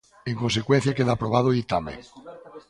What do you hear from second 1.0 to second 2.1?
aprobado o ditame.